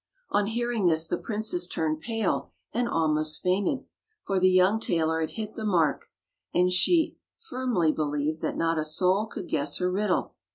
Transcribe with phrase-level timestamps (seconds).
[0.31, 3.85] On hearing this, the princess turned pale and almost fainted;
[4.25, 6.07] for the young tailor had hit the mark,
[6.55, 10.33] and she had firmly believed that not a soul could guess her riddle.